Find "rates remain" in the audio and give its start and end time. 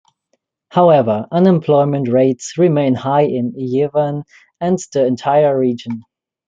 2.09-2.95